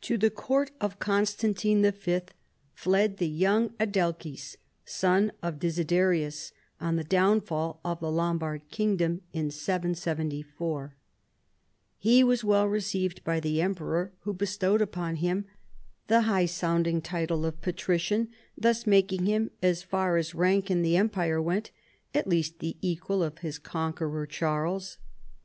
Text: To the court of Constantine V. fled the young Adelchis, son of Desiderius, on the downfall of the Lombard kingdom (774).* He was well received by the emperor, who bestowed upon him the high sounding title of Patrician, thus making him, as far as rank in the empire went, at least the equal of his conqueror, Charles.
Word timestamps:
To 0.00 0.18
the 0.18 0.28
court 0.28 0.72
of 0.80 0.98
Constantine 0.98 1.88
V. 1.88 2.18
fled 2.74 3.18
the 3.18 3.28
young 3.28 3.68
Adelchis, 3.78 4.56
son 4.84 5.30
of 5.40 5.60
Desiderius, 5.60 6.50
on 6.80 6.96
the 6.96 7.04
downfall 7.04 7.78
of 7.84 8.00
the 8.00 8.10
Lombard 8.10 8.62
kingdom 8.72 9.20
(774).* 9.32 10.94
He 11.96 12.24
was 12.24 12.42
well 12.42 12.66
received 12.66 13.22
by 13.22 13.38
the 13.38 13.62
emperor, 13.62 14.12
who 14.22 14.34
bestowed 14.34 14.82
upon 14.82 15.14
him 15.14 15.44
the 16.08 16.22
high 16.22 16.46
sounding 16.46 17.00
title 17.00 17.46
of 17.46 17.60
Patrician, 17.60 18.30
thus 18.58 18.84
making 18.84 19.26
him, 19.26 19.52
as 19.62 19.84
far 19.84 20.16
as 20.16 20.34
rank 20.34 20.72
in 20.72 20.82
the 20.82 20.96
empire 20.96 21.40
went, 21.40 21.70
at 22.12 22.26
least 22.26 22.58
the 22.58 22.76
equal 22.80 23.22
of 23.22 23.38
his 23.38 23.60
conqueror, 23.60 24.26
Charles. 24.26 24.98